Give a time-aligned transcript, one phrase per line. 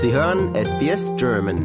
[0.00, 1.64] Sie hören SBS German.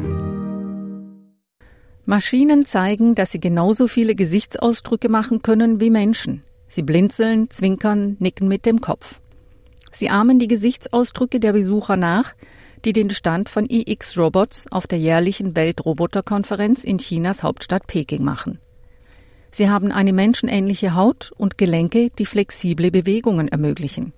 [2.04, 6.42] Maschinen zeigen, dass sie genauso viele Gesichtsausdrücke machen können wie Menschen.
[6.66, 9.20] Sie blinzeln, zwinkern, nicken mit dem Kopf.
[9.92, 12.34] Sie ahmen die Gesichtsausdrücke der Besucher nach,
[12.84, 18.58] die den Stand von EX Robots auf der jährlichen Weltroboterkonferenz in Chinas Hauptstadt Peking machen.
[19.52, 24.12] Sie haben eine menschenähnliche Haut und Gelenke, die flexible Bewegungen ermöglichen.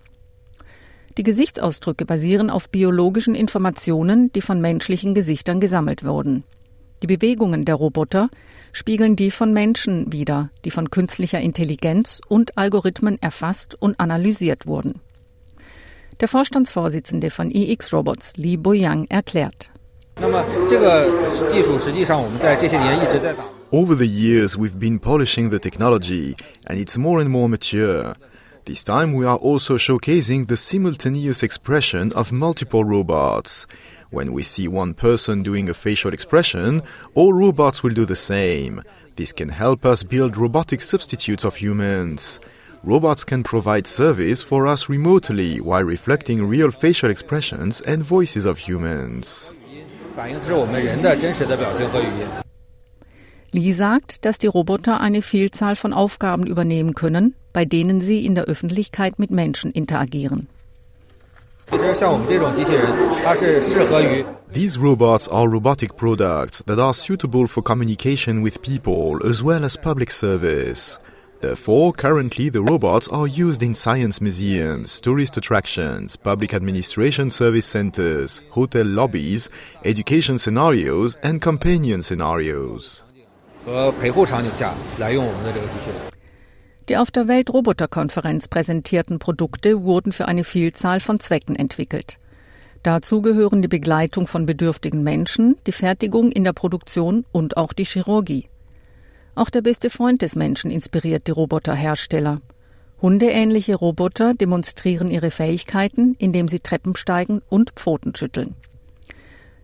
[1.19, 6.45] Die Gesichtsausdrücke basieren auf biologischen Informationen, die von menschlichen Gesichtern gesammelt wurden.
[7.03, 8.29] Die Bewegungen der Roboter
[8.73, 15.01] spiegeln die von Menschen wider, die von künstlicher Intelligenz und Algorithmen erfasst und analysiert wurden.
[16.21, 19.71] Der Vorstandsvorsitzende von EX Robots, Li Boyang, erklärt.
[23.71, 26.35] Over the years, we've been polishing the technology,
[26.67, 28.15] and it's more and more mature.
[28.67, 33.65] This time we are also showcasing the simultaneous expression of multiple robots.
[34.11, 36.83] When we see one person doing a facial expression,
[37.15, 38.83] all robots will do the same.
[39.15, 42.41] This can help us build robotic substitutes of humans.
[42.83, 48.59] Robots can provide service for us remotely while reflecting real facial expressions and voices of
[48.59, 49.53] humans.
[53.57, 58.35] Lee sagt, dass die Roboter eine Vielzahl von Aufgaben übernehmen können, bei denen sie in
[58.35, 60.49] der Öffentlichkeit mit Menschen interagieren.
[64.53, 69.77] These robots are robotic products that are suitable for communication with people as well as
[69.77, 71.01] public service.
[71.41, 78.41] Therefore, currently the robots are used in science museums, tourist attractions, public administration service centers,
[78.51, 79.51] hotel lobbies,
[79.85, 83.03] education scenarios, and companion scenarios.
[86.89, 92.19] Die auf der Weltroboterkonferenz präsentierten Produkte wurden für eine Vielzahl von Zwecken entwickelt.
[92.85, 97.87] Dazu gehören die Begleitung von bedürftigen Menschen, die Fertigung in der Produktion und auch die
[97.87, 98.49] Chirurgie.
[99.35, 102.41] Auch der beste Freund des Menschen inspiriert die Roboterhersteller.
[103.03, 108.55] Hundeähnliche Roboter demonstrieren ihre Fähigkeiten, indem sie Treppen steigen und Pfoten schütteln.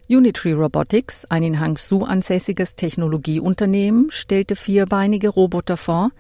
[0.08, 6.10] Unitree Robotics, ein in Hangzhou ansässiges Technologieunternehmen, stellte vierbeinige Roboter vor,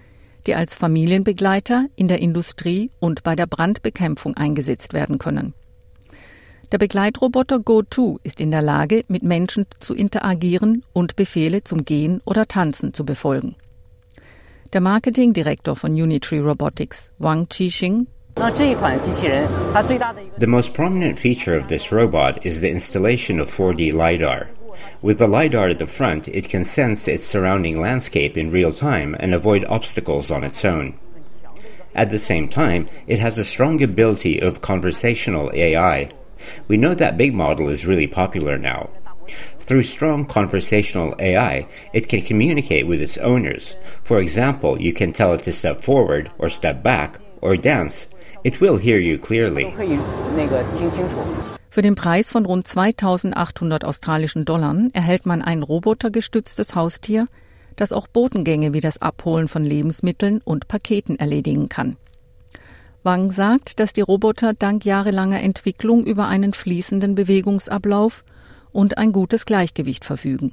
[0.46, 5.54] die als Familienbegleiter in der Industrie und bei der Brandbekämpfung eingesetzt werden können.
[6.70, 12.22] Der Begleitroboter Go2 ist in der Lage, mit Menschen zu interagieren und Befehle zum Gehen
[12.24, 13.56] oder Tanzen zu befolgen.
[14.72, 18.06] Der Marketingdirektor von Unitree Robotics, Wang Qixing,
[20.38, 24.50] The most prominent feature of this robot is the installation of 4D LiDAR.
[25.00, 29.14] With the LiDAR at the front, it can sense its surrounding landscape in real time
[29.20, 30.98] and avoid obstacles on its own.
[31.94, 36.10] At the same time, it has a strong ability of conversational AI.
[36.68, 38.90] We know that Big Model is really popular now.
[39.60, 43.76] Through strong conversational AI, it can communicate with its owners.
[44.02, 48.08] For example, you can tell it to step forward or step back or dance
[48.44, 49.72] It will hear you clearly.
[51.70, 57.26] Für den Preis von rund 2800 australischen Dollar erhält man ein robotergestütztes Haustier,
[57.76, 61.96] das auch Botengänge wie das Abholen von Lebensmitteln und Paketen erledigen kann.
[63.04, 68.24] Wang sagt, dass die Roboter dank jahrelanger Entwicklung über einen fließenden Bewegungsablauf
[68.72, 70.52] und ein gutes Gleichgewicht verfügen.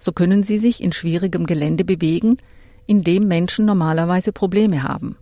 [0.00, 2.38] So können sie sich in schwierigem Gelände bewegen,
[2.88, 5.16] in dem Menschen normalerweise Probleme haben.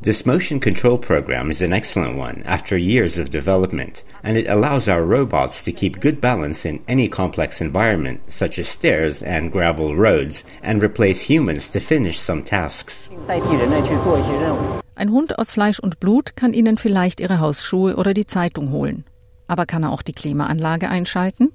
[0.00, 4.86] This motion control program is an excellent one after years of development, and it allows
[4.86, 9.96] our robots to keep good balance in any complex environment, such as stairs and gravel
[9.96, 13.10] roads, and replace humans to finish some tasks.
[14.94, 19.04] Ein Hund aus Fleisch und Blut kann Ihnen vielleicht Ihre Hausschuhe oder die Zeitung holen.
[19.48, 21.52] Aber kann er auch die Klimaanlage einschalten?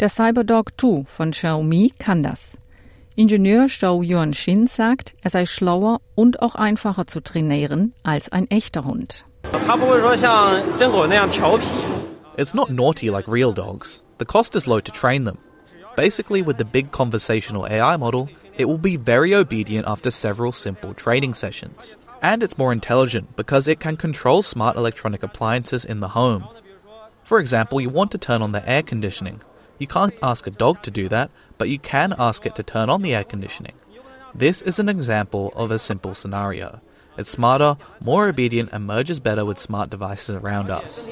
[0.00, 2.58] Der Cyberdog 2 von Xiaomi kann das.
[3.14, 8.86] Ingenieur Zhou Yuan-Shin sagt, er sei schlauer und auch einfacher zu trainieren als ein echter
[8.86, 9.24] Hund.
[12.38, 14.02] It's not naughty like real dogs.
[14.16, 15.36] The cost is low to train them.
[15.94, 20.94] Basically, with the big conversational AI model, it will be very obedient after several simple
[20.94, 21.98] training sessions.
[22.22, 26.46] And it's more intelligent because it can control smart electronic appliances in the home.
[27.24, 29.40] For example, you want to turn on the air conditioning.
[29.82, 32.88] You can't ask a dog to do that, but you can ask it to turn
[32.88, 33.74] on the air conditioning.
[34.32, 36.80] This is an example of a simple scenario.
[37.18, 41.04] It's smarter, more obedient, and merges better with smart devices around us.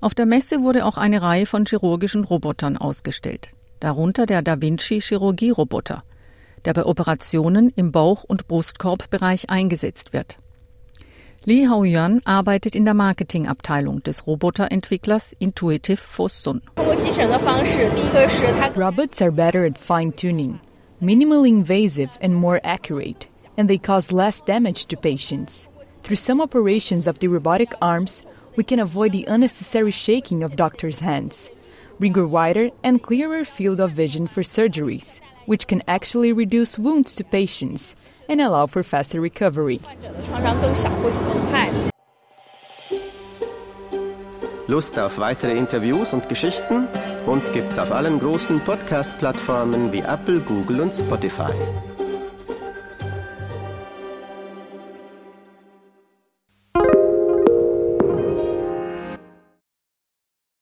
[0.00, 5.00] Auf der Messe wurde auch eine Reihe von chirurgischen Robotern ausgestellt, darunter der Da Vinci
[5.00, 6.02] Chirurgieroboter,
[6.64, 10.38] der bei Operationen im Bauch- und Brustkorbbereich eingesetzt wird.
[11.46, 16.62] Li Haoyuan arbeitet in der Marketingabteilung des Roboterentwicklers Intuitive Fosun.
[18.74, 20.58] Robots are better at fine-tuning,
[21.02, 23.26] minimally invasive and more accurate,
[23.58, 25.68] and they cause less damage to patients.
[26.02, 28.22] Through some operations of the robotic arms,
[28.56, 31.50] we can avoid the unnecessary shaking of doctors' hands,
[31.98, 37.14] bring a wider and clearer field of vision for surgeries, which can actually reduce wounds
[37.14, 37.94] to patients
[38.28, 39.80] and allow for faster recovery.
[44.66, 46.88] Lust auf weitere Interviews und Geschichten?
[47.26, 51.52] Uns gibt's auf allen großen Podcast-Plattformen wie Apple, Google und Spotify.